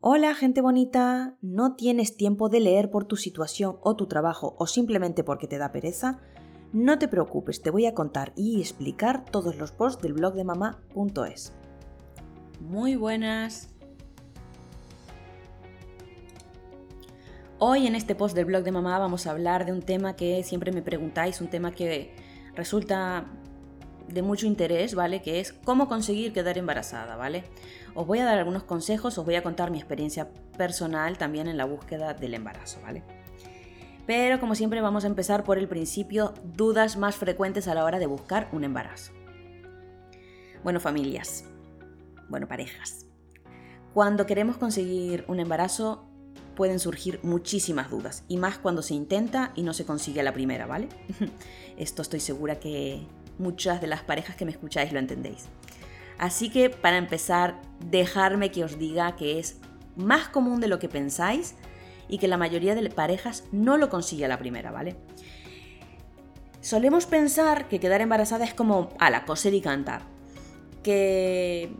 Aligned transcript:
Hola 0.00 0.36
gente 0.36 0.60
bonita, 0.60 1.34
¿no 1.42 1.74
tienes 1.74 2.16
tiempo 2.16 2.48
de 2.48 2.60
leer 2.60 2.88
por 2.88 3.06
tu 3.06 3.16
situación 3.16 3.78
o 3.82 3.96
tu 3.96 4.06
trabajo 4.06 4.54
o 4.56 4.68
simplemente 4.68 5.24
porque 5.24 5.48
te 5.48 5.58
da 5.58 5.72
pereza? 5.72 6.20
No 6.72 7.00
te 7.00 7.08
preocupes, 7.08 7.62
te 7.62 7.72
voy 7.72 7.84
a 7.84 7.94
contar 7.94 8.32
y 8.36 8.60
explicar 8.60 9.24
todos 9.24 9.56
los 9.56 9.72
posts 9.72 10.00
del 10.00 10.12
blog 10.12 10.34
de 10.34 10.44
mamá.es. 10.44 11.52
Muy 12.60 12.94
buenas. 12.94 13.74
Hoy 17.58 17.88
en 17.88 17.96
este 17.96 18.14
post 18.14 18.36
del 18.36 18.44
blog 18.44 18.62
de 18.62 18.70
mamá 18.70 19.00
vamos 19.00 19.26
a 19.26 19.32
hablar 19.32 19.66
de 19.66 19.72
un 19.72 19.82
tema 19.82 20.14
que 20.14 20.44
siempre 20.44 20.70
me 20.70 20.82
preguntáis, 20.82 21.40
un 21.40 21.50
tema 21.50 21.72
que 21.72 22.14
resulta 22.54 23.26
de 24.08 24.22
mucho 24.22 24.46
interés, 24.46 24.94
¿vale? 24.94 25.22
Que 25.22 25.40
es 25.40 25.52
cómo 25.52 25.88
conseguir 25.88 26.32
quedar 26.32 26.58
embarazada, 26.58 27.16
¿vale? 27.16 27.44
Os 27.94 28.06
voy 28.06 28.18
a 28.18 28.24
dar 28.24 28.38
algunos 28.38 28.64
consejos, 28.64 29.18
os 29.18 29.24
voy 29.24 29.34
a 29.34 29.42
contar 29.42 29.70
mi 29.70 29.78
experiencia 29.78 30.28
personal 30.56 31.18
también 31.18 31.48
en 31.48 31.56
la 31.56 31.64
búsqueda 31.64 32.14
del 32.14 32.34
embarazo, 32.34 32.80
¿vale? 32.82 33.02
Pero 34.06 34.40
como 34.40 34.54
siempre 34.54 34.80
vamos 34.80 35.04
a 35.04 35.08
empezar 35.08 35.44
por 35.44 35.58
el 35.58 35.68
principio, 35.68 36.32
dudas 36.42 36.96
más 36.96 37.16
frecuentes 37.16 37.68
a 37.68 37.74
la 37.74 37.84
hora 37.84 37.98
de 37.98 38.06
buscar 38.06 38.48
un 38.52 38.64
embarazo. 38.64 39.12
Bueno, 40.64 40.80
familias, 40.80 41.44
bueno, 42.28 42.48
parejas. 42.48 43.06
Cuando 43.92 44.26
queremos 44.26 44.56
conseguir 44.56 45.24
un 45.28 45.40
embarazo 45.40 46.08
pueden 46.54 46.80
surgir 46.80 47.20
muchísimas 47.22 47.88
dudas, 47.90 48.24
y 48.26 48.36
más 48.36 48.58
cuando 48.58 48.82
se 48.82 48.94
intenta 48.94 49.52
y 49.54 49.62
no 49.62 49.72
se 49.72 49.84
consigue 49.84 50.20
a 50.20 50.24
la 50.24 50.32
primera, 50.32 50.66
¿vale? 50.66 50.88
Esto 51.76 52.02
estoy 52.02 52.18
segura 52.18 52.58
que 52.58 53.06
muchas 53.38 53.80
de 53.80 53.86
las 53.86 54.02
parejas 54.02 54.36
que 54.36 54.44
me 54.44 54.50
escucháis 54.50 54.92
lo 54.92 54.98
entendéis. 54.98 55.46
Así 56.18 56.50
que 56.50 56.70
para 56.70 56.98
empezar, 56.98 57.60
dejarme 57.90 58.50
que 58.50 58.64
os 58.64 58.78
diga 58.78 59.16
que 59.16 59.38
es 59.38 59.58
más 59.96 60.28
común 60.28 60.60
de 60.60 60.68
lo 60.68 60.78
que 60.78 60.88
pensáis 60.88 61.54
y 62.08 62.18
que 62.18 62.28
la 62.28 62.36
mayoría 62.36 62.74
de 62.74 62.88
parejas 62.90 63.44
no 63.52 63.76
lo 63.76 63.88
consigue 63.88 64.24
a 64.24 64.28
la 64.28 64.38
primera, 64.38 64.70
¿vale? 64.70 64.96
Solemos 66.60 67.06
pensar 67.06 67.68
que 67.68 67.78
quedar 67.78 68.00
embarazada 68.00 68.44
es 68.44 68.54
como 68.54 68.90
a 68.98 69.10
la 69.10 69.24
coser 69.24 69.54
y 69.54 69.60
cantar, 69.60 70.02
que 70.82 71.72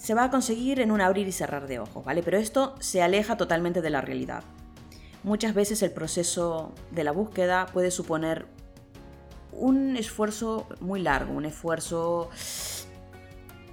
se 0.00 0.14
va 0.14 0.24
a 0.24 0.30
conseguir 0.30 0.80
en 0.80 0.90
un 0.90 1.00
abrir 1.00 1.28
y 1.28 1.32
cerrar 1.32 1.68
de 1.68 1.78
ojos, 1.78 2.04
¿vale? 2.04 2.22
Pero 2.22 2.38
esto 2.38 2.74
se 2.80 3.02
aleja 3.02 3.36
totalmente 3.36 3.82
de 3.82 3.90
la 3.90 4.00
realidad. 4.00 4.42
Muchas 5.22 5.54
veces 5.54 5.82
el 5.82 5.90
proceso 5.90 6.72
de 6.90 7.04
la 7.04 7.12
búsqueda 7.12 7.66
puede 7.66 7.90
suponer 7.90 8.46
un 9.58 9.96
esfuerzo 9.96 10.66
muy 10.80 11.00
largo, 11.00 11.32
un 11.32 11.44
esfuerzo 11.44 12.30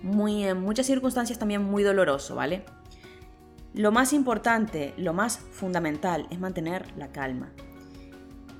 muy, 0.01 0.43
en 0.43 0.61
muchas 0.61 0.85
circunstancias 0.85 1.39
también 1.39 1.63
muy 1.63 1.83
doloroso, 1.83 2.35
¿vale? 2.35 2.65
Lo 3.73 3.91
más 3.91 4.13
importante, 4.13 4.93
lo 4.97 5.13
más 5.13 5.39
fundamental 5.39 6.27
es 6.29 6.39
mantener 6.39 6.85
la 6.97 7.11
calma 7.11 7.51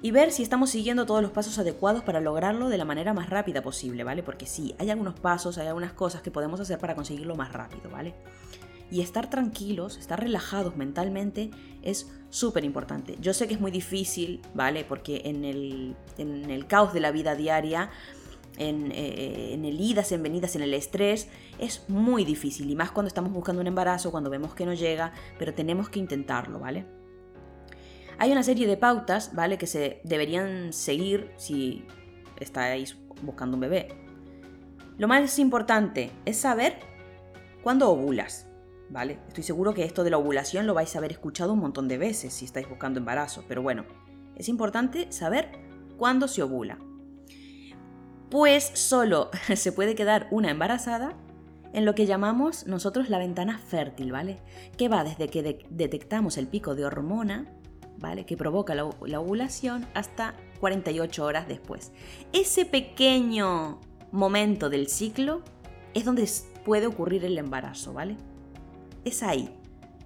y 0.01 0.11
ver 0.11 0.31
si 0.33 0.43
estamos 0.43 0.69
siguiendo 0.69 1.05
todos 1.05 1.21
los 1.21 1.31
pasos 1.31 1.57
adecuados 1.59 2.03
para 2.03 2.19
lograrlo 2.19 2.67
de 2.67 2.77
la 2.77 2.83
manera 2.83 3.13
más 3.13 3.29
rápida 3.29 3.61
posible, 3.61 4.03
¿vale? 4.03 4.21
Porque 4.21 4.45
sí, 4.45 4.75
hay 4.77 4.89
algunos 4.89 5.17
pasos, 5.17 5.57
hay 5.57 5.67
algunas 5.67 5.93
cosas 5.93 6.21
que 6.21 6.29
podemos 6.29 6.59
hacer 6.59 6.77
para 6.77 6.93
conseguirlo 6.93 7.35
más 7.35 7.53
rápido, 7.53 7.89
¿vale? 7.89 8.13
Y 8.93 9.01
estar 9.01 9.27
tranquilos, 9.27 9.97
estar 9.97 10.21
relajados 10.21 10.77
mentalmente 10.77 11.49
es 11.81 12.11
súper 12.29 12.63
importante. 12.63 13.17
Yo 13.19 13.33
sé 13.33 13.47
que 13.47 13.55
es 13.55 13.59
muy 13.59 13.71
difícil, 13.71 14.39
¿vale? 14.53 14.83
Porque 14.83 15.23
en 15.25 15.45
el, 15.45 15.95
en 16.19 16.51
el 16.51 16.67
caos 16.67 16.93
de 16.93 16.99
la 16.99 17.09
vida 17.09 17.33
diaria, 17.33 17.89
en, 18.59 18.91
eh, 18.91 19.55
en, 19.55 19.65
el 19.65 19.81
idas, 19.81 20.11
en 20.11 20.21
venidas, 20.21 20.55
en 20.55 20.61
el 20.61 20.75
estrés, 20.75 21.27
es 21.57 21.89
muy 21.89 22.23
difícil. 22.23 22.69
Y 22.69 22.75
más 22.75 22.91
cuando 22.91 23.07
estamos 23.07 23.31
buscando 23.33 23.61
un 23.61 23.67
embarazo, 23.67 24.11
cuando 24.11 24.29
vemos 24.29 24.53
que 24.53 24.63
no 24.63 24.75
llega, 24.75 25.11
pero 25.39 25.55
tenemos 25.55 25.89
que 25.89 25.97
intentarlo, 25.97 26.59
¿vale? 26.59 26.85
Hay 28.19 28.31
una 28.31 28.43
serie 28.43 28.67
de 28.67 28.77
pautas, 28.77 29.33
¿vale? 29.33 29.57
Que 29.57 29.65
se 29.65 30.01
deberían 30.03 30.71
seguir 30.71 31.31
si 31.37 31.83
estáis 32.39 32.95
buscando 33.23 33.57
un 33.57 33.61
bebé. 33.61 33.87
Lo 34.99 35.07
más 35.07 35.39
importante 35.39 36.11
es 36.25 36.37
saber 36.37 36.77
cuándo 37.63 37.89
ovulas, 37.89 38.52
Estoy 39.01 39.43
seguro 39.43 39.73
que 39.73 39.85
esto 39.85 40.03
de 40.03 40.11
la 40.11 40.19
ovulación 40.19 40.67
lo 40.67 40.75
vais 40.75 40.93
a 40.95 40.99
haber 40.99 41.11
escuchado 41.11 41.53
un 41.53 41.59
montón 41.59 41.87
de 41.87 41.97
veces 41.97 42.31
si 42.31 42.45
estáis 42.45 42.69
buscando 42.69 42.99
embarazo, 42.99 43.43
pero 43.47 43.63
bueno, 43.63 43.85
es 44.35 44.49
importante 44.49 45.11
saber 45.11 45.49
cuándo 45.97 46.27
se 46.27 46.43
ovula. 46.43 46.77
Pues 48.29 48.71
solo 48.75 49.31
se 49.55 49.71
puede 49.71 49.95
quedar 49.95 50.27
una 50.29 50.51
embarazada 50.51 51.15
en 51.73 51.85
lo 51.85 51.95
que 51.95 52.05
llamamos 52.05 52.67
nosotros 52.67 53.09
la 53.09 53.17
ventana 53.17 53.57
fértil, 53.57 54.11
¿vale? 54.11 54.39
Que 54.77 54.89
va 54.89 55.03
desde 55.03 55.27
que 55.27 55.65
detectamos 55.71 56.37
el 56.37 56.47
pico 56.47 56.75
de 56.75 56.85
hormona, 56.85 57.51
¿vale? 57.97 58.27
Que 58.27 58.37
provoca 58.37 58.75
la, 58.75 58.87
la 59.07 59.19
ovulación 59.19 59.87
hasta 59.95 60.35
48 60.59 61.25
horas 61.25 61.47
después. 61.47 61.91
Ese 62.31 62.65
pequeño 62.65 63.81
momento 64.11 64.69
del 64.69 64.87
ciclo 64.87 65.41
es 65.95 66.05
donde 66.05 66.29
puede 66.63 66.85
ocurrir 66.85 67.25
el 67.25 67.39
embarazo, 67.39 67.91
¿vale? 67.91 68.17
Es 69.05 69.23
ahí. 69.23 69.49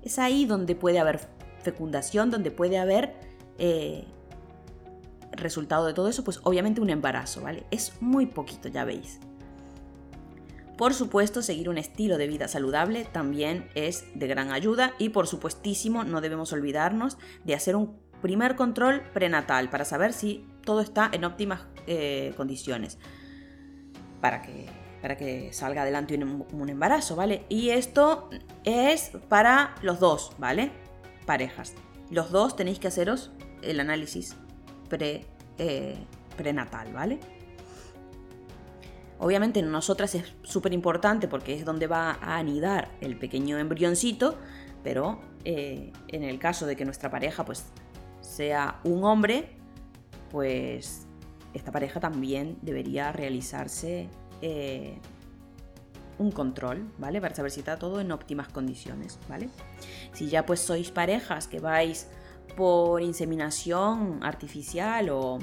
Es 0.03 0.19
ahí 0.19 0.45
donde 0.45 0.75
puede 0.75 0.99
haber 0.99 1.19
fecundación, 1.61 2.31
donde 2.31 2.51
puede 2.51 2.77
haber 2.77 3.15
eh, 3.57 4.05
resultado 5.31 5.85
de 5.85 5.93
todo 5.93 6.09
eso, 6.09 6.23
pues 6.23 6.39
obviamente 6.43 6.81
un 6.81 6.89
embarazo, 6.89 7.41
¿vale? 7.41 7.65
Es 7.71 8.01
muy 8.01 8.25
poquito, 8.25 8.69
ya 8.69 8.85
veis. 8.85 9.19
Por 10.77 10.93
supuesto, 10.93 11.41
seguir 11.41 11.69
un 11.69 11.79
estilo 11.79 12.17
de 12.17 12.27
vida 12.27 12.47
saludable 12.47 13.05
también 13.05 13.67
es 13.73 14.05
de 14.13 14.27
gran 14.27 14.51
ayuda 14.51 14.93
y 14.99 15.09
por 15.09 15.25
supuestísimo 15.25 16.03
no 16.03 16.21
debemos 16.21 16.53
olvidarnos 16.53 17.17
de 17.43 17.55
hacer 17.55 17.75
un 17.75 17.97
primer 18.21 18.55
control 18.55 19.01
prenatal 19.13 19.69
para 19.69 19.85
saber 19.85 20.13
si 20.13 20.45
todo 20.63 20.81
está 20.81 21.09
en 21.11 21.25
óptimas 21.25 21.61
eh, 21.87 22.33
condiciones 22.37 22.99
para 24.21 24.41
que 24.41 24.67
para 25.01 25.17
que 25.17 25.53
salga 25.53 25.83
adelante 25.83 26.15
un, 26.15 26.69
embarazo, 26.69 27.15
¿vale? 27.15 27.45
Y 27.49 27.69
esto 27.69 28.29
es 28.63 29.11
para 29.29 29.75
los 29.81 29.99
dos, 29.99 30.31
¿vale? 30.37 30.71
Parejas. 31.25 31.73
Los 32.09 32.31
dos 32.31 32.55
tenéis 32.55 32.79
que 32.79 32.87
haceros 32.87 33.31
el 33.61 33.79
análisis 33.79 34.35
pre, 34.89 35.25
eh, 35.57 35.97
prenatal, 36.35 36.91
¿vale? 36.93 37.19
Obviamente 39.19 39.59
en 39.59 39.71
nosotras 39.71 40.13
es 40.15 40.33
súper 40.43 40.73
importante 40.73 41.27
porque 41.27 41.53
es 41.53 41.65
donde 41.65 41.87
va 41.87 42.17
a 42.21 42.37
anidar 42.37 42.91
el 43.01 43.17
pequeño 43.17 43.57
embrioncito, 43.57 44.37
pero 44.83 45.19
eh, 45.43 45.91
en 46.07 46.23
el 46.23 46.37
caso 46.39 46.65
de 46.65 46.75
que 46.75 46.85
nuestra 46.85 47.09
pareja 47.09 47.43
pues 47.43 47.65
sea 48.21 48.79
un 48.83 49.03
hombre, 49.03 49.57
pues 50.29 51.07
esta 51.53 51.71
pareja 51.71 51.99
también 51.99 52.57
debería 52.61 53.11
realizarse 53.11 54.07
eh, 54.41 54.99
un 56.19 56.31
control, 56.31 56.91
¿vale? 56.97 57.21
Para 57.21 57.35
saber 57.35 57.51
si 57.51 57.59
está 57.59 57.77
todo 57.77 57.99
en 57.99 58.11
óptimas 58.11 58.47
condiciones, 58.47 59.19
¿vale? 59.29 59.49
Si 60.13 60.27
ya 60.29 60.45
pues 60.45 60.59
sois 60.59 60.91
parejas 60.91 61.47
que 61.47 61.59
vais 61.59 62.07
por 62.55 63.01
inseminación 63.01 64.19
artificial 64.23 65.09
o, 65.09 65.39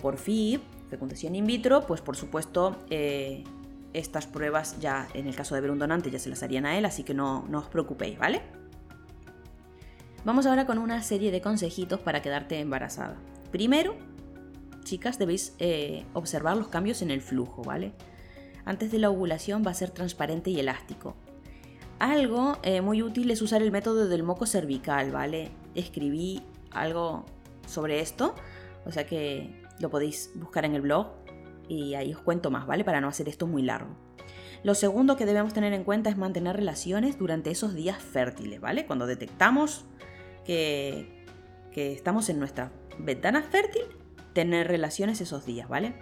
por 0.00 0.16
FIB, 0.16 0.60
fecundación 0.90 1.34
in 1.34 1.46
vitro, 1.46 1.86
pues 1.86 2.00
por 2.00 2.16
supuesto 2.16 2.76
eh, 2.90 3.44
estas 3.92 4.26
pruebas 4.26 4.78
ya 4.80 5.08
en 5.14 5.26
el 5.26 5.34
caso 5.34 5.54
de 5.54 5.60
ver 5.60 5.70
un 5.70 5.78
donante 5.78 6.10
ya 6.10 6.18
se 6.18 6.28
las 6.28 6.42
harían 6.42 6.66
a 6.66 6.76
él, 6.76 6.84
así 6.84 7.04
que 7.04 7.14
no, 7.14 7.46
os 7.50 7.68
preocupéis, 7.68 8.18
¿vale? 8.18 8.42
Vamos 10.24 10.46
ahora 10.46 10.66
con 10.66 10.78
una 10.78 11.02
serie 11.02 11.30
de 11.30 11.40
consejitos 11.40 12.00
para 12.00 12.22
quedarte 12.22 12.58
embarazada. 12.58 13.16
Primero, 13.52 13.94
chicas, 14.82 15.18
debéis 15.18 15.54
eh, 15.58 16.06
observar 16.14 16.56
los 16.56 16.68
cambios 16.68 17.02
en 17.02 17.10
el 17.10 17.20
flujo, 17.20 17.62
¿vale? 17.62 17.92
Antes 18.64 18.90
de 18.90 18.98
la 18.98 19.10
ovulación 19.10 19.62
va 19.66 19.70
a 19.70 19.74
ser 19.74 19.90
transparente 19.90 20.50
y 20.50 20.60
elástico. 20.60 21.16
Algo 21.98 22.58
eh, 22.62 22.80
muy 22.80 23.02
útil 23.02 23.30
es 23.30 23.40
usar 23.40 23.62
el 23.62 23.70
método 23.70 24.08
del 24.08 24.22
moco 24.22 24.46
cervical, 24.46 25.10
¿vale? 25.10 25.50
Escribí 25.74 26.42
algo 26.70 27.24
sobre 27.66 28.00
esto, 28.00 28.34
o 28.84 28.92
sea 28.92 29.06
que 29.06 29.62
lo 29.78 29.90
podéis 29.90 30.32
buscar 30.34 30.64
en 30.64 30.74
el 30.74 30.82
blog 30.82 31.08
y 31.68 31.94
ahí 31.94 32.12
os 32.12 32.20
cuento 32.20 32.50
más, 32.50 32.66
¿vale? 32.66 32.84
Para 32.84 33.00
no 33.00 33.08
hacer 33.08 33.28
esto 33.28 33.46
muy 33.46 33.62
largo. 33.62 33.94
Lo 34.62 34.74
segundo 34.74 35.16
que 35.16 35.26
debemos 35.26 35.52
tener 35.52 35.72
en 35.72 35.84
cuenta 35.84 36.10
es 36.10 36.16
mantener 36.16 36.56
relaciones 36.56 37.18
durante 37.18 37.50
esos 37.50 37.74
días 37.74 38.02
fértiles, 38.02 38.60
¿vale? 38.60 38.86
Cuando 38.86 39.06
detectamos 39.06 39.84
que, 40.44 41.24
que 41.70 41.92
estamos 41.92 42.28
en 42.28 42.38
nuestra 42.38 42.72
ventana 42.98 43.42
fértil, 43.42 43.84
tener 44.34 44.68
relaciones 44.68 45.20
esos 45.20 45.46
días, 45.46 45.68
¿vale? 45.68 45.94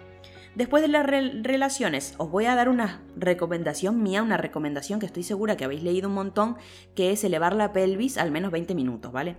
Después 0.55 0.83
de 0.83 0.87
las 0.87 1.05
relaciones, 1.05 2.13
os 2.17 2.29
voy 2.29 2.45
a 2.45 2.53
dar 2.53 2.69
una 2.69 3.01
recomendación 3.15 4.03
mía, 4.03 4.21
una 4.21 4.37
recomendación 4.37 4.99
que 4.99 5.07
estoy 5.07 5.23
segura 5.23 5.57
que 5.57 5.65
habéis 5.65 5.81
leído 5.81 6.09
un 6.09 6.13
montón, 6.13 6.57
que 6.93 7.11
es 7.11 7.23
elevar 7.23 7.55
la 7.55 7.73
pelvis 7.73 8.19
al 8.19 8.29
menos 8.29 8.51
20 8.51 8.75
minutos, 8.75 9.11
¿vale? 9.11 9.37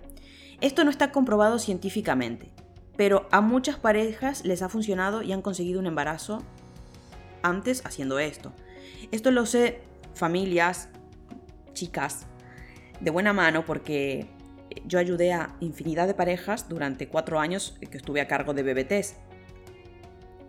Esto 0.59 0.83
no 0.83 0.89
está 0.89 1.11
comprobado 1.11 1.57
científicamente, 1.57 2.51
pero 2.97 3.29
a 3.31 3.39
muchas 3.39 3.77
parejas 3.77 4.43
les 4.43 4.61
ha 4.61 4.67
funcionado 4.67 5.21
y 5.21 5.31
han 5.31 5.41
conseguido 5.41 5.79
un 5.79 5.85
embarazo 5.85 6.43
antes 7.43 7.85
haciendo 7.85 8.19
esto. 8.19 8.51
Esto 9.11 9.31
lo 9.31 9.45
sé 9.45 9.83
familias, 10.15 10.89
chicas, 11.73 12.27
de 12.99 13.11
buena 13.11 13.31
mano 13.31 13.65
porque 13.65 14.27
yo 14.85 14.99
ayudé 14.99 15.33
a 15.33 15.55
infinidad 15.59 16.07
de 16.07 16.13
parejas 16.13 16.67
durante 16.69 17.07
cuatro 17.07 17.39
años 17.39 17.77
que 17.79 17.97
estuve 17.97 18.21
a 18.21 18.27
cargo 18.27 18.53
de 18.53 18.63
BBTs. 18.63 19.15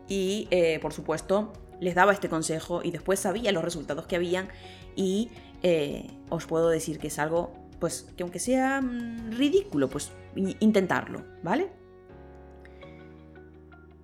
Y, 0.08 0.48
eh, 0.50 0.78
por 0.80 0.92
supuesto, 0.92 1.52
les 1.80 1.94
daba 1.94 2.12
este 2.12 2.28
consejo 2.28 2.80
y 2.82 2.90
después 2.90 3.20
sabía 3.20 3.52
los 3.52 3.64
resultados 3.64 4.06
que 4.06 4.16
habían 4.16 4.48
y 4.94 5.30
eh, 5.62 6.06
os 6.30 6.46
puedo 6.46 6.68
decir 6.68 6.98
que 6.98 7.08
es 7.08 7.18
algo, 7.18 7.52
pues, 7.80 8.12
que 8.16 8.22
aunque 8.22 8.38
sea 8.38 8.80
mm, 8.80 9.32
ridículo, 9.32 9.88
pues 9.88 10.12
intentarlo, 10.34 11.24
¿vale? 11.42 11.68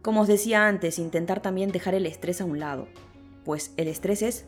Como 0.03 0.23
os 0.23 0.29
decía 0.29 0.67
antes, 0.67 0.99
intentar 0.99 1.41
también 1.41 1.71
dejar 1.71 1.95
el 1.95 2.07
estrés 2.07 2.41
a 2.41 2.45
un 2.45 2.59
lado, 2.59 2.89
pues 3.45 3.73
el 3.77 3.89
estrés 3.89 4.23
es 4.23 4.47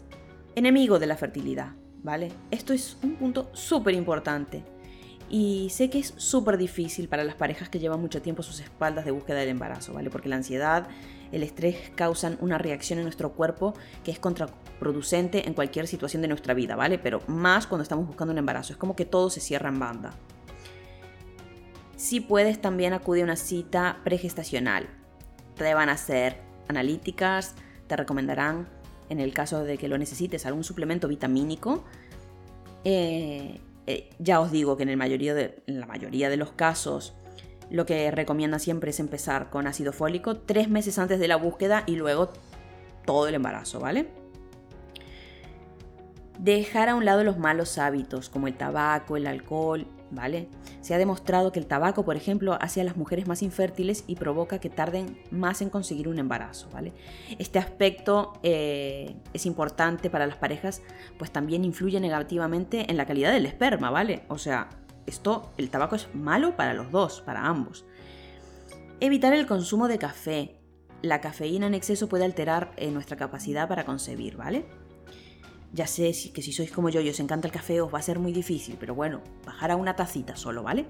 enemigo 0.57 0.99
de 0.99 1.07
la 1.07 1.17
fertilidad, 1.17 1.73
¿vale? 2.03 2.33
Esto 2.51 2.73
es 2.73 2.97
un 3.03 3.17
punto 3.17 3.51
súper 3.53 3.95
importante. 3.95 4.65
Y 5.37 5.69
sé 5.71 5.91
que 5.91 5.99
es 5.99 6.15
súper 6.17 6.59
difícil 6.59 7.09
para 7.09 7.25
las 7.25 7.35
parejas 7.35 7.69
que 7.69 7.81
llevan 7.81 8.01
mucho 8.01 8.23
tiempo 8.23 8.45
sus 8.45 8.61
espaldas 8.61 9.05
de 9.05 9.11
búsqueda 9.11 9.41
del 9.41 9.49
embarazo, 9.49 9.93
¿vale? 9.93 10.09
Porque 10.09 10.29
la 10.29 10.37
ansiedad, 10.37 10.87
el 11.33 11.43
estrés 11.43 11.91
causan 11.97 12.39
una 12.41 12.57
reacción 12.57 13.01
en 13.01 13.05
nuestro 13.05 13.33
cuerpo 13.33 13.75
que 14.05 14.13
es 14.13 14.21
contraproducente 14.21 15.49
en 15.49 15.55
cualquier 15.55 15.89
situación 15.89 16.23
de 16.23 16.29
nuestra 16.29 16.55
vida, 16.55 16.77
¿vale? 16.77 17.01
Pero 17.01 17.21
más 17.27 17.67
cuando 17.67 17.83
estamos 17.83 18.07
buscando 18.07 18.31
un 18.31 18.39
embarazo. 18.39 18.75
Es 18.75 18.77
como 18.77 18.95
que 18.95 19.07
todo 19.07 19.29
se 19.29 19.41
cierra 19.41 19.71
en 19.71 19.81
banda. 19.81 20.15
Si 21.97 22.21
puedes, 22.21 22.61
también 22.61 22.93
acude 22.93 23.23
a 23.23 23.25
una 23.25 23.35
cita 23.35 24.03
pregestacional. 24.05 24.87
Te 25.57 25.75
van 25.75 25.89
a 25.89 25.95
hacer 25.95 26.43
analíticas, 26.69 27.57
te 27.89 27.97
recomendarán, 27.97 28.69
en 29.09 29.19
el 29.19 29.35
caso 29.35 29.65
de 29.65 29.79
que 29.79 29.89
lo 29.89 29.99
necesites, 29.99 30.47
algún 30.47 30.63
suplemento 30.63 31.09
vitamínico. 31.09 31.83
Eh, 32.85 33.59
eh, 33.87 34.11
ya 34.19 34.41
os 34.41 34.51
digo 34.51 34.77
que 34.77 34.85
en, 34.85 34.99
mayoría 34.99 35.35
de, 35.35 35.63
en 35.67 35.81
la 35.81 35.87
mayoría 35.87 36.31
de 36.31 36.37
los 36.37 36.53
casos 36.53 37.15
lo 37.71 37.87
que 37.87 38.11
recomienda 38.11 38.59
siempre 38.59 38.91
es 38.91 39.01
empezar 39.01 39.51
con 39.51 39.67
ácido 39.67 39.93
fólico 39.93 40.37
tres 40.37 40.69
meses 40.69 40.99
antes 40.99 41.19
de 41.19 41.29
la 41.29 41.37
búsqueda 41.37 41.85
y 41.87 41.97
luego 41.97 42.31
todo 43.05 43.29
el 43.29 43.35
embarazo, 43.35 43.81
¿vale? 43.81 44.09
Dejar 46.39 46.89
a 46.89 46.95
un 46.95 47.05
lado 47.05 47.25
los 47.25 47.39
malos 47.39 47.79
hábitos 47.79 48.29
como 48.29 48.49
el 48.49 48.57
tabaco, 48.57 49.17
el 49.17 49.27
alcohol, 49.27 49.87
¿vale? 50.15 50.49
Se 50.81 50.95
ha 50.95 50.99
demostrado 50.99 51.53
que 51.53 51.59
el 51.59 51.67
tabaco, 51.67 52.05
por 52.05 52.17
ejemplo, 52.17 52.57
hace 52.61 52.81
a 52.81 52.85
las 52.85 52.97
mujeres 52.97 53.27
más 53.27 53.43
infértiles 53.43 54.05
y 54.07 54.17
provoca 54.17 54.59
que 54.59 54.71
tarden 54.71 55.19
más 55.31 55.63
en 55.63 55.71
conseguir 55.71 56.09
un 56.09 56.19
embarazo, 56.19 56.69
¿vale? 56.73 56.93
Este 57.39 57.59
aspecto 57.59 58.33
eh, 58.43 59.17
es 59.33 59.47
importante 59.47 60.11
para 60.11 60.27
las 60.27 60.37
parejas, 60.37 60.83
pues 61.19 61.31
también 61.31 61.65
influye 61.65 62.01
negativamente 62.01 62.91
en 62.91 62.97
la 62.97 63.07
calidad 63.07 63.33
del 63.33 63.47
esperma, 63.47 63.91
¿vale? 63.91 64.23
O 64.29 64.39
sea, 64.39 64.69
esto, 65.07 65.53
el 65.57 65.71
tabaco 65.71 65.97
es 65.97 66.09
malo 66.15 66.57
para 66.57 66.75
los 66.75 66.91
dos, 66.91 67.21
para 67.21 67.47
ambos. 67.47 67.85
Evitar 69.01 69.33
el 69.35 69.47
consumo 69.47 69.89
de 69.89 69.99
café. 69.99 70.61
La 71.03 71.21
cafeína 71.21 71.67
en 71.67 71.75
exceso 71.75 72.09
puede 72.09 72.25
alterar 72.25 72.73
eh, 72.77 72.91
nuestra 72.91 73.17
capacidad 73.17 73.69
para 73.69 73.85
concebir, 73.85 74.37
¿vale? 74.37 74.65
Ya 75.75 75.89
sé 75.89 76.13
que 76.33 76.41
si 76.41 76.53
sois 76.53 76.71
como 76.71 76.89
yo 76.89 77.01
y 77.01 77.09
os 77.09 77.19
encanta 77.19 77.49
el 77.49 77.53
café 77.53 77.81
os 77.81 77.93
va 77.93 77.99
a 77.99 78.03
ser 78.03 78.21
muy 78.21 78.33
difícil, 78.33 78.77
pero 78.79 78.95
bueno, 78.95 79.21
bajar 79.45 79.73
a 79.73 79.77
una 79.77 79.97
tacita 79.97 80.37
solo, 80.37 80.63
¿vale? 80.63 80.87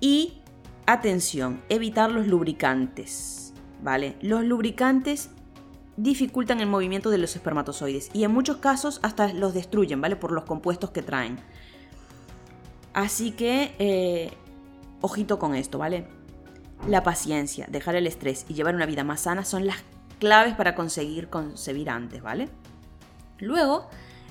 Y 0.00 0.42
atención, 0.86 1.62
evitar 1.68 2.10
los 2.10 2.26
lubricantes, 2.26 3.54
¿vale? 3.84 4.16
Los 4.22 4.44
lubricantes 4.44 5.30
dificultan 5.96 6.60
el 6.60 6.66
movimiento 6.66 7.10
de 7.10 7.18
los 7.18 7.36
espermatozoides 7.36 8.10
y 8.12 8.24
en 8.24 8.32
muchos 8.32 8.56
casos 8.56 8.98
hasta 9.04 9.32
los 9.32 9.54
destruyen, 9.54 10.00
¿vale? 10.00 10.16
Por 10.16 10.32
los 10.32 10.42
compuestos 10.42 10.90
que 10.90 11.02
traen. 11.02 11.38
Así 12.92 13.30
que, 13.30 13.76
eh, 13.78 14.32
ojito 15.00 15.38
con 15.38 15.54
esto, 15.54 15.78
¿vale? 15.78 16.08
La 16.88 17.04
paciencia, 17.04 17.66
dejar 17.70 17.94
el 17.94 18.08
estrés 18.08 18.46
y 18.48 18.54
llevar 18.54 18.74
una 18.74 18.86
vida 18.86 19.04
más 19.04 19.20
sana 19.20 19.44
son 19.44 19.64
las 19.64 19.76
claves 20.18 20.54
para 20.54 20.74
conseguir 20.74 21.28
concebir 21.28 21.88
antes, 21.88 22.20
¿vale? 22.20 22.48
Luego 23.38 23.88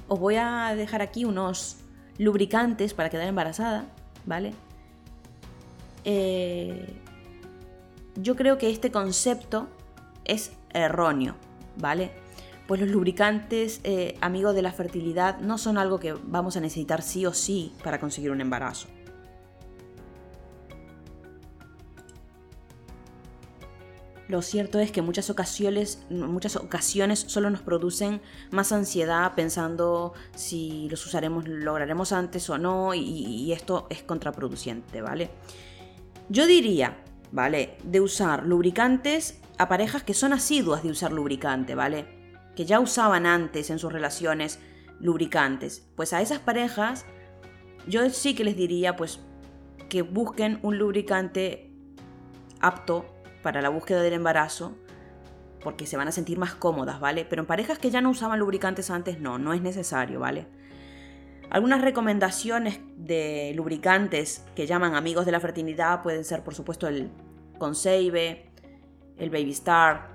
os 0.07 0.19
voy 0.19 0.36
a 0.36 0.74
dejar 0.75 1.02
aquí 1.02 1.25
unos 1.25 1.78
lubricantes 2.18 2.94
para 2.94 3.10
quedar 3.10 3.28
embarazada, 3.28 3.86
¿vale? 4.25 4.54
Eh, 6.04 6.94
yo 8.16 8.36
creo 8.36 8.57
que 8.57 8.69
este 8.69 8.92
concepto 8.92 9.68
es 10.24 10.52
erróneo, 10.74 11.36
¿vale? 11.78 12.12
Pues 12.68 12.80
los 12.81 12.90
lubricantes 12.90 13.81
eh, 13.84 14.18
amigos 14.22 14.56
de 14.56 14.62
la 14.62 14.72
fertilidad 14.72 15.40
no 15.40 15.57
son 15.57 15.78
algo 15.78 16.00
que 16.00 16.13
vamos 16.13 16.57
a 16.57 16.62
necesitar 16.62 17.02
sí 17.02 17.25
o 17.25 17.34
sí 17.34 17.74
para 17.84 18.00
conseguir 18.00 18.31
un 18.31 18.42
embarazo. 18.42 18.88
Lo 24.27 24.42
cierto 24.42 24.80
es 24.80 24.92
que 24.92 25.01
muchas 25.01 25.30
ocasiones, 25.30 26.04
muchas 26.10 26.56
ocasiones 26.56 27.19
solo 27.27 27.50
nos 27.50 27.62
producen 27.62 28.22
más 28.51 28.72
ansiedad 28.72 29.33
pensando 29.36 30.13
si 30.36 30.88
los 30.89 31.06
usaremos, 31.06 31.48
lograremos 31.48 32.12
antes 32.12 32.50
o 32.50 32.57
no, 32.57 32.95
y, 32.95 33.01
y 33.01 33.51
esto 33.51 33.86
es 33.89 34.01
contraproducente, 34.01 35.01
¿vale? 35.01 35.30
Yo 36.30 36.48
diría, 36.48 36.98
¿vale? 37.31 37.77
De 37.83 38.01
usar 38.01 38.45
lubricantes 38.45 39.39
a 39.60 39.68
parejas 39.68 40.04
que 40.04 40.13
son 40.13 40.33
asiduas 40.33 40.81
de 40.81 40.89
usar 40.89 41.12
lubricante, 41.12 41.75
¿vale? 41.75 42.07
Que 42.56 42.66
ya 42.66 42.80
usaban 42.80 43.28
antes 43.28 43.69
en 43.69 43.78
sus 43.78 43.94
relaciones 43.94 44.60
lubricantes. 45.00 45.88
Pues 45.95 46.13
a 46.13 46.21
esas 46.21 46.39
parejas 46.39 47.06
yo 47.88 48.10
sí 48.10 48.33
que 48.33 48.44
les 48.44 48.56
diría 48.56 48.95
pues 48.95 49.19
que 49.89 50.01
busquen 50.01 50.60
un 50.63 50.78
lubricante 50.78 51.71
apto 52.60 53.06
para 53.45 53.62
la 53.62 53.69
búsqueda 53.69 54.01
del 54.01 54.13
embarazo, 54.13 54.75
porque 55.62 55.86
se 55.86 55.97
van 55.97 56.07
a 56.07 56.12
sentir 56.12 56.39
más 56.39 56.56
cómodas, 56.56 57.00
¿vale? 57.00 57.25
Pero 57.25 57.44
en 57.44 57.45
parejas 57.45 57.77
que 57.77 57.92
ya 57.92 58.01
no 58.01 58.09
usaban 58.09 58.39
lubricantes 58.39 58.89
antes, 58.89 59.19
no, 59.19 59.38
no 59.38 59.53
es 59.53 59.62
necesario, 59.62 60.19
¿vale? 60.19 60.47
Algunas 61.51 61.81
recomendaciones 61.81 62.80
de 62.97 63.53
lubricantes 63.56 64.44
que 64.56 64.65
llaman 64.65 64.95
amigos 64.95 65.27
de 65.27 65.31
la 65.31 65.39
fertilidad 65.39 66.01
pueden 66.01 66.24
ser, 66.24 66.44
por 66.44 66.56
supuesto, 66.56 66.88
el 66.88 67.12
Conceive, 67.59 68.50
el 69.19 69.30
Baby 69.30 69.51
Star, 69.51 70.09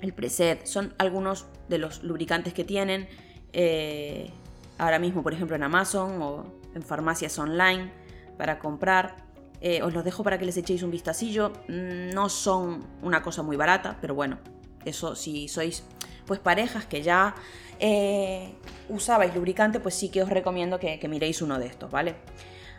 el 0.00 0.12
Preset. 0.12 0.64
Son 0.64 0.94
algunos 0.98 1.46
de 1.68 1.78
los 1.78 2.04
lubricantes 2.04 2.54
que 2.54 2.62
tienen 2.62 3.08
eh, 3.52 4.30
ahora 4.78 5.00
mismo, 5.00 5.24
por 5.24 5.34
ejemplo, 5.34 5.56
en 5.56 5.64
Amazon 5.64 6.22
o 6.22 6.46
en 6.72 6.82
farmacias 6.84 7.36
online 7.36 7.90
para 8.38 8.60
comprar. 8.60 9.23
Eh, 9.66 9.82
os 9.82 9.94
los 9.94 10.04
dejo 10.04 10.22
para 10.22 10.36
que 10.36 10.44
les 10.44 10.58
echéis 10.58 10.82
un 10.82 10.90
vistacillo. 10.90 11.50
Mm, 11.68 12.10
no 12.12 12.28
son 12.28 12.86
una 13.00 13.22
cosa 13.22 13.42
muy 13.42 13.56
barata, 13.56 13.96
pero 13.98 14.14
bueno, 14.14 14.38
eso 14.84 15.16
si 15.16 15.48
sois 15.48 15.84
pues 16.26 16.38
parejas 16.38 16.84
que 16.84 17.00
ya 17.00 17.34
eh, 17.80 18.56
usabais 18.90 19.34
lubricante, 19.34 19.80
pues 19.80 19.94
sí 19.94 20.10
que 20.10 20.22
os 20.22 20.28
recomiendo 20.28 20.78
que, 20.78 20.98
que 20.98 21.08
miréis 21.08 21.40
uno 21.40 21.58
de 21.58 21.64
estos, 21.64 21.90
¿vale? 21.90 22.16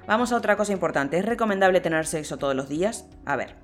Vamos 0.06 0.32
a 0.32 0.36
otra 0.36 0.58
cosa 0.58 0.74
importante. 0.74 1.18
¿Es 1.18 1.26
recomendable 1.26 1.82
tener 1.82 2.06
sexo 2.06 2.38
todos 2.38 2.54
los 2.54 2.70
días? 2.70 3.08
A 3.26 3.36
ver, 3.36 3.56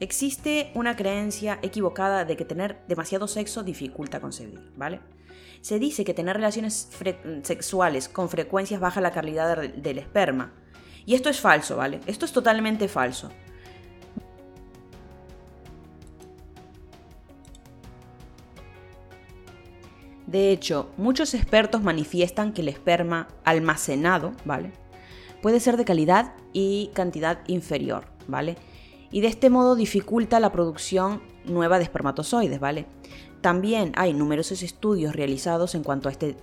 existe 0.00 0.72
una 0.74 0.96
creencia 0.96 1.60
equivocada 1.62 2.24
de 2.24 2.36
que 2.36 2.44
tener 2.44 2.80
demasiado 2.88 3.28
sexo 3.28 3.62
dificulta 3.62 4.18
concebir, 4.18 4.72
¿vale? 4.74 4.98
Se 5.60 5.78
dice 5.78 6.04
que 6.04 6.14
tener 6.14 6.34
relaciones 6.34 6.90
sexuales 7.44 8.08
con 8.08 8.28
frecuencias 8.28 8.80
baja 8.80 9.00
la 9.00 9.12
calidad 9.12 9.56
del 9.56 9.98
esperma. 9.98 10.52
Y 11.06 11.14
esto 11.14 11.30
es 11.30 11.40
falso, 11.40 11.76
¿vale? 11.76 12.00
Esto 12.06 12.24
es 12.24 12.32
totalmente 12.32 12.88
falso. 12.88 13.30
De 20.26 20.50
hecho, 20.50 20.90
muchos 20.96 21.34
expertos 21.34 21.82
manifiestan 21.82 22.52
que 22.52 22.62
el 22.62 22.68
esperma 22.68 23.28
almacenado, 23.44 24.32
¿vale? 24.44 24.72
Puede 25.40 25.60
ser 25.60 25.76
de 25.76 25.84
calidad 25.84 26.34
y 26.52 26.90
cantidad 26.94 27.38
inferior, 27.46 28.06
¿vale? 28.26 28.56
Y 29.12 29.20
de 29.20 29.28
este 29.28 29.50
modo 29.50 29.76
dificulta 29.76 30.40
la 30.40 30.50
producción 30.50 31.22
nueva 31.44 31.78
de 31.78 31.84
espermatozoides, 31.84 32.58
¿vale? 32.58 32.86
También 33.40 33.92
hay 33.94 34.12
numerosos 34.12 34.64
estudios 34.64 35.14
realizados 35.14 35.76
en 35.76 35.84
cuanto 35.84 36.08
a 36.08 36.12
este 36.12 36.36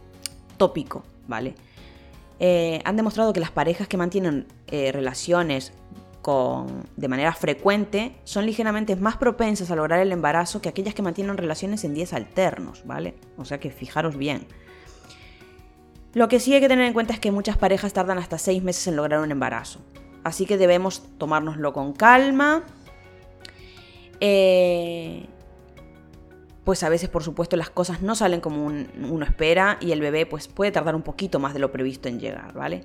tópico, 0.55 1.03
¿vale? 1.27 1.55
Eh, 2.45 2.81
han 2.83 2.97
demostrado 2.97 3.31
que 3.31 3.39
las 3.39 3.51
parejas 3.51 3.87
que 3.87 3.95
mantienen 3.95 4.47
eh, 4.67 4.91
relaciones 4.91 5.71
con, 6.21 6.83
de 6.97 7.07
manera 7.07 7.31
frecuente 7.31 8.17
son 8.25 8.45
ligeramente 8.45 8.97
más 8.97 9.15
propensas 9.15 9.71
a 9.71 9.77
lograr 9.77 10.01
el 10.01 10.11
embarazo 10.11 10.61
que 10.61 10.67
aquellas 10.67 10.93
que 10.93 11.01
mantienen 11.01 11.37
relaciones 11.37 11.85
en 11.85 11.93
días 11.93 12.11
alternos, 12.11 12.85
¿vale? 12.85 13.15
O 13.37 13.45
sea 13.45 13.61
que 13.61 13.71
fijaros 13.71 14.17
bien. 14.17 14.45
Lo 16.13 16.27
que 16.27 16.41
sí 16.41 16.53
hay 16.53 16.59
que 16.59 16.67
tener 16.67 16.85
en 16.85 16.91
cuenta 16.91 17.13
es 17.13 17.21
que 17.21 17.31
muchas 17.31 17.55
parejas 17.55 17.93
tardan 17.93 18.17
hasta 18.17 18.37
seis 18.37 18.61
meses 18.61 18.87
en 18.87 18.97
lograr 18.97 19.21
un 19.21 19.31
embarazo. 19.31 19.79
Así 20.25 20.45
que 20.45 20.57
debemos 20.57 21.01
tomárnoslo 21.17 21.71
con 21.71 21.93
calma. 21.93 22.63
Eh, 24.19 25.27
pues 26.63 26.83
a 26.83 26.89
veces 26.89 27.09
por 27.09 27.23
supuesto 27.23 27.57
las 27.57 27.69
cosas 27.69 28.01
no 28.01 28.15
salen 28.15 28.39
como 28.41 28.65
uno 28.65 29.25
espera 29.25 29.77
y 29.81 29.91
el 29.91 30.01
bebé 30.01 30.25
pues 30.25 30.47
puede 30.47 30.71
tardar 30.71 30.95
un 30.95 31.01
poquito 31.01 31.39
más 31.39 31.53
de 31.53 31.59
lo 31.59 31.71
previsto 31.71 32.07
en 32.07 32.19
llegar, 32.19 32.53
¿vale? 32.53 32.83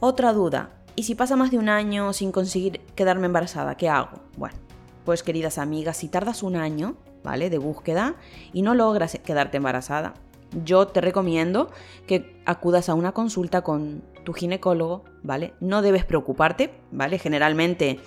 Otra 0.00 0.32
duda, 0.32 0.70
¿y 0.96 1.04
si 1.04 1.14
pasa 1.14 1.36
más 1.36 1.50
de 1.50 1.58
un 1.58 1.68
año 1.68 2.12
sin 2.12 2.30
conseguir 2.30 2.80
quedarme 2.94 3.26
embarazada? 3.26 3.76
¿Qué 3.76 3.88
hago? 3.88 4.20
Bueno, 4.36 4.56
pues 5.04 5.22
queridas 5.22 5.58
amigas, 5.58 5.96
si 5.96 6.08
tardas 6.08 6.42
un 6.42 6.56
año, 6.56 6.96
¿vale? 7.22 7.50
De 7.50 7.58
búsqueda 7.58 8.14
y 8.52 8.62
no 8.62 8.74
logras 8.74 9.18
quedarte 9.24 9.56
embarazada, 9.56 10.14
yo 10.64 10.86
te 10.86 11.00
recomiendo 11.00 11.70
que 12.06 12.36
acudas 12.46 12.88
a 12.88 12.94
una 12.94 13.12
consulta 13.12 13.62
con 13.62 14.02
tu 14.24 14.32
ginecólogo, 14.32 15.04
¿vale? 15.22 15.54
No 15.60 15.82
debes 15.82 16.04
preocuparte, 16.04 16.70
¿vale? 16.92 17.18
Generalmente 17.18 17.98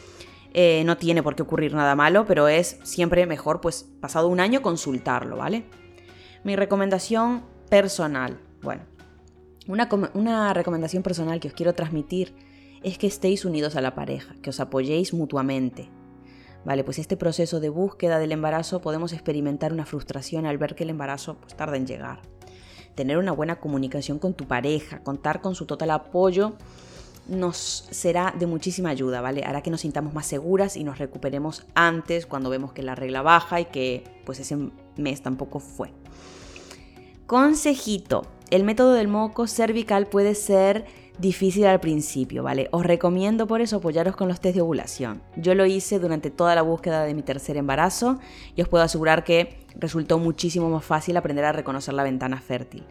eh, 0.54 0.84
no 0.86 0.98
tiene 0.98 1.24
por 1.24 1.36
qué 1.36 1.44
ocurrir 1.44 1.74
nada 1.74 1.96
malo, 1.96 2.26
pero 2.26 2.48
es 2.48 2.80
siempre 2.84 3.26
mejor, 3.26 3.62
pues, 3.62 3.90
pasado 4.02 4.28
un 4.28 4.40
año, 4.40 4.62
consultarlo, 4.62 5.38
¿vale? 5.38 5.66
Mi 6.44 6.56
recomendación 6.56 7.44
personal, 7.70 8.40
bueno, 8.62 8.84
una, 9.68 9.90
una 10.14 10.54
recomendación 10.54 11.04
personal 11.04 11.40
que 11.40 11.50
os 11.50 11.54
quiero 11.54 11.74
transmitir 11.74 12.34
es 12.84 12.98
que 12.98 13.08
estéis 13.08 13.46
unidos 13.46 13.76
a 13.76 13.82
la 13.82 13.96
pareja, 13.96 14.36
que 14.42 14.52
os 14.52 14.60
apoyéis 14.60 15.14
mutuamente, 15.14 15.90
Vale, 16.68 16.84
pues 16.84 17.00
este 17.00 17.16
proceso 17.16 17.62
de 17.62 17.70
búsqueda 17.70 18.20
del 18.20 18.34
embarazo 18.34 18.82
podemos 18.82 19.14
experimentar 19.14 19.72
una 19.72 19.86
frustración 19.86 20.46
al 20.46 20.58
ver 20.58 20.76
que 20.76 20.84
el 20.84 20.90
embarazo 20.90 21.38
pues, 21.40 21.56
tarda 21.56 21.78
en 21.78 21.88
llegar. 21.88 22.20
Tener 22.94 23.18
una 23.18 23.32
buena 23.32 23.62
comunicación 23.62 24.20
con 24.20 24.34
tu 24.34 24.48
pareja, 24.50 25.02
contar 25.02 25.40
con 25.40 25.56
su 25.56 25.66
total 25.66 25.92
apoyo, 25.92 26.58
nos 27.28 27.88
será 27.92 28.34
de 28.38 28.46
muchísima 28.48 28.90
ayuda, 28.90 29.22
¿vale? 29.22 29.44
Hará 29.44 29.62
que 29.62 29.70
nos 29.70 29.82
sintamos 29.82 30.14
más 30.14 30.26
seguras 30.26 30.78
y 30.78 30.84
nos 30.84 30.98
recuperemos 30.98 31.66
antes 31.76 32.26
cuando 32.26 32.50
vemos 32.50 32.74
que 32.74 32.84
la 32.84 32.96
regla 32.96 33.22
baja 33.22 33.60
y 33.62 33.66
que 33.66 34.04
pues 34.26 34.40
ese 34.40 34.58
mes 34.96 35.22
tampoco 35.22 35.60
fue. 35.60 35.92
Consejito, 37.26 38.26
el 38.50 38.64
método 38.64 38.94
del 38.94 39.10
moco 39.10 39.48
cervical 39.48 40.08
puede 40.08 40.34
ser 40.36 40.86
difícil 41.20 41.66
al 41.66 41.80
principio, 41.80 42.44
¿vale? 42.44 42.70
Os 42.72 42.86
recomiendo 42.86 43.48
por 43.48 43.62
eso 43.62 43.78
apoyaros 43.78 44.16
con 44.16 44.28
los 44.28 44.40
test 44.40 44.56
de 44.56 44.62
ovulación. 44.62 45.22
Yo 45.36 45.56
lo 45.56 45.66
hice 45.66 46.00
durante 46.00 46.30
toda 46.30 46.56
la 46.56 46.62
búsqueda 46.62 47.04
de 47.04 47.14
mi 47.14 47.24
tercer 47.24 47.58
embarazo 47.58 48.20
y 48.56 48.62
os 48.62 48.68
puedo 48.68 48.84
asegurar 48.84 49.24
que 49.24 49.66
resultó 49.76 50.20
muchísimo 50.20 50.70
más 50.70 50.86
fácil 50.86 51.18
aprender 51.18 51.46
a 51.46 51.52
reconocer 51.52 51.94
la 51.94 52.04
ventana 52.04 52.40
fértil. 52.40 52.84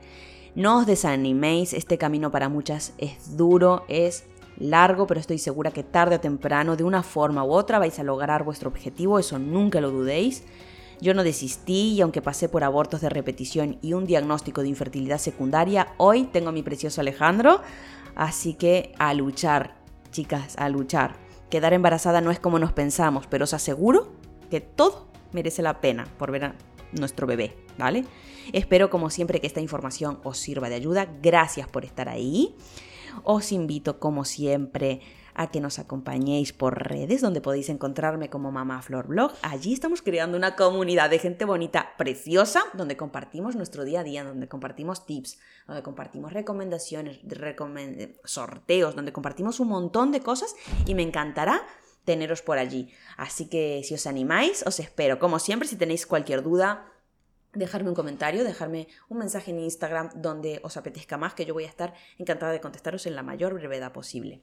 No 0.57 0.79
os 0.79 0.87
desaniméis, 0.87 1.73
este 1.73 1.99
camino 1.99 2.33
para 2.33 2.49
muchas 2.49 2.95
es 2.99 3.37
duro, 3.37 3.85
es 3.89 4.25
largo, 4.59 5.07
pero 5.07 5.21
estoy 5.21 5.39
segura 5.39 5.71
que 5.71 5.85
tarde 5.85 6.17
o 6.17 6.21
temprano, 6.21 6.77
de 6.77 6.83
una 6.83 7.03
forma 7.03 7.45
u 7.45 7.53
otra, 7.53 7.79
vais 7.79 7.99
a 7.99 8.03
lograr 8.03 8.43
vuestro 8.43 8.71
objetivo, 8.71 9.19
eso 9.19 9.39
nunca 9.39 9.81
lo 9.81 9.91
dudéis. 9.91 10.45
Yo 10.99 11.13
no 11.13 11.25
desistí 11.25 11.93
y 11.93 12.01
aunque 12.01 12.23
pasé 12.23 12.49
por 12.49 12.65
abortos 12.65 13.03
de 13.03 13.11
repetición 13.11 13.79
y 13.83 13.93
un 13.93 14.07
diagnóstico 14.07 14.63
de 14.63 14.69
infertilidad 14.69 15.19
secundaria, 15.19 15.89
hoy 15.99 16.25
tengo 16.25 16.49
a 16.49 16.53
mi 16.53 16.63
precioso 16.63 17.03
Alejandro, 17.03 17.61
Así 18.17 18.55
que 18.55 18.95
a 18.99 19.13
luchar, 19.13 19.77
chicas, 20.11 20.57
a 20.57 20.71
luchar. 20.71 21.17
Quedar 21.51 21.75
embarazada 21.75 22.23
no 22.23 22.31
es 22.31 22.41
como 22.41 22.59
nos 22.59 22.73
pensamos, 22.73 23.27
pero 23.29 23.45
os 23.45 23.53
aseguro 23.53 24.09
que 24.51 24.63
todo 24.63 25.07
merece 25.33 25.61
la 25.61 25.83
pena 25.83 26.09
por 26.19 26.33
ver 26.33 26.55
nuestro 26.99 27.27
bebé, 27.27 27.57
¿vale? 27.79 28.05
Espero 28.53 28.91
como 28.91 29.11
siempre 29.11 29.41
que 29.41 29.47
esta 29.47 29.61
información 29.61 30.21
os 30.25 30.39
sirva 30.39 30.69
de 30.69 30.77
ayuda. 30.77 31.09
Gracias 31.23 31.69
por 31.69 31.85
estar 31.85 32.09
ahí. 32.09 32.55
Os 33.25 33.53
invito 33.53 33.99
como 33.99 34.25
siempre 34.25 35.01
a 35.37 35.51
que 35.51 35.61
nos 35.61 35.79
acompañéis 35.79 36.53
por 36.53 36.83
redes 36.89 37.21
donde 37.21 37.43
podéis 37.43 37.69
encontrarme 37.69 38.31
como 38.31 38.51
Mamá 38.51 38.81
Flor 38.81 39.07
Blog. 39.07 39.33
Allí 39.43 39.75
estamos 39.75 40.01
creando 40.01 40.37
una 40.37 40.57
comunidad 40.57 41.11
de 41.11 41.19
gente 41.19 41.45
bonita, 41.45 41.95
preciosa, 41.99 42.63
donde 42.73 42.97
compartimos 42.97 43.55
nuestro 43.55 43.85
día 43.85 44.01
a 44.01 44.05
día, 44.05 44.25
donde 44.25 44.49
compartimos 44.49 45.05
tips, 45.05 45.39
donde 45.67 45.83
compartimos 45.83 46.33
recomendaciones, 46.33 47.21
sorteos, 48.25 48.97
donde 48.97 49.13
compartimos 49.13 49.61
un 49.61 49.69
montón 49.69 50.11
de 50.11 50.21
cosas 50.21 50.55
y 50.87 50.95
me 50.95 51.03
encantará 51.03 51.63
teneros 52.07 52.41
por 52.41 52.57
allí. 52.57 52.89
Así 53.19 53.51
que 53.51 53.83
si 53.85 53.93
os 53.93 54.07
animáis, 54.07 54.65
os 54.67 54.81
espero. 54.81 55.19
Como 55.19 55.39
siempre, 55.39 55.69
si 55.69 55.77
tenéis 55.77 56.07
cualquier 56.07 56.43
duda, 56.43 56.91
dejarme 57.53 57.91
un 57.91 57.95
comentario, 57.95 58.45
dejarme 58.45 58.89
un 59.09 59.19
mensaje 59.19 59.51
en 59.51 59.61
Instagram 59.61 60.11
donde 60.15 60.61
os 60.63 60.79
apetezca 60.79 61.19
más, 61.19 61.35
que 61.35 61.45
yo 61.45 61.53
voy 61.53 61.65
a 61.65 61.69
estar 61.69 61.93
encantada 62.17 62.53
de 62.53 62.61
contestaros 62.61 63.07
en 63.07 63.17
la 63.17 63.23
mayor 63.23 63.53
brevedad 63.53 63.93
posible. 63.93 64.41